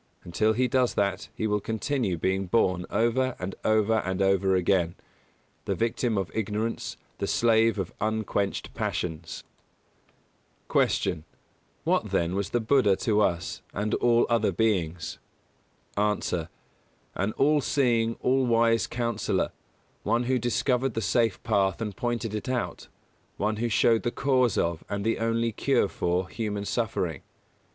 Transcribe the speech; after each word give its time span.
Until 0.23 0.53
he 0.53 0.67
does 0.67 0.95
that 0.95 1.29
he 1.35 1.45
will 1.45 1.59
continue 1.59 2.17
being 2.17 2.47
born 2.47 2.87
over 2.89 3.35
and 3.37 3.53
over 3.63 3.99
and 3.99 4.19
over 4.19 4.55
again 4.55 4.95
the 5.65 5.75
victim 5.75 6.17
of 6.17 6.31
ignorance, 6.33 6.97
the 7.19 7.27
slave 7.27 7.77
of 7.77 7.93
unquenched 8.01 8.73
passions. 8.73 9.43
169. 10.71 11.19
Q. 11.21 11.39
What, 11.83 12.09
then, 12.09 12.33
was 12.33 12.49
the 12.49 12.59
Buddha 12.59 12.95
to 12.95 13.21
us, 13.21 13.61
and 13.75 13.93
all 13.93 14.25
other 14.27 14.51
beings? 14.51 15.19
A. 15.95 16.47
An 17.13 17.31
all 17.33 17.61
seeing, 17.61 18.15
all 18.21 18.47
wise 18.47 18.87
Counsellor; 18.87 19.51
one 20.01 20.23
who 20.23 20.39
discovered 20.39 20.95
the 20.95 21.01
safe 21.03 21.43
path 21.43 21.79
and 21.79 21.95
pointed 21.95 22.33
it 22.33 22.49
out; 22.49 22.87
one 23.37 23.57
who 23.57 23.69
showed 23.69 24.01
the 24.01 24.09
cause 24.09 24.57
of, 24.57 24.83
and 24.89 25.05
the 25.05 25.19
only 25.19 25.51
cure 25.51 25.87
for, 25.87 26.27
human 26.27 26.65
suffering. 26.65 27.21